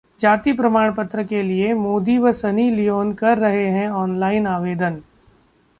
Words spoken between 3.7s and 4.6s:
online